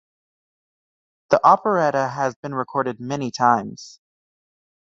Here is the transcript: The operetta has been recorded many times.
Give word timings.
The 1.29 1.39
operetta 1.45 2.07
has 2.07 2.33
been 2.35 2.55
recorded 2.55 2.99
many 2.99 3.29
times. 3.29 3.99